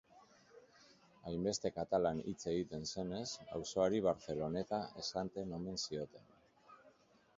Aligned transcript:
Hainbeste 1.31 1.71
katalan 1.75 2.23
hitz 2.31 2.39
egiten 2.53 2.89
zenez, 2.93 3.27
auzoari 3.59 4.01
Barceloneta 4.07 4.81
esaten 5.05 5.55
omen 5.59 5.83
zioten. 5.89 6.31